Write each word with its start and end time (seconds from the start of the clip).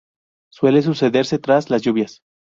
Suele 0.51 0.81
sucederse 0.81 1.37
tras 1.37 1.69
las 1.69 1.83
lluvias. 1.83 2.21